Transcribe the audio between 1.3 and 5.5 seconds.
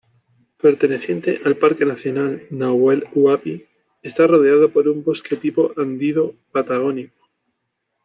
al Parque Nacional Nahuel Huapi, está rodeado por un bosque